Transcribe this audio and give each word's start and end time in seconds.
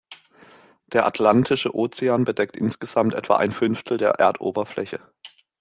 Der 0.87 1.05
Atlantische 1.05 1.75
Ozean 1.75 2.23
bedeckt 2.23 2.57
insgesamt 2.57 3.13
etwa 3.13 3.37
ein 3.37 3.51
Fünftel 3.51 3.99
der 3.99 4.13
Erdoberfläche. 4.13 4.99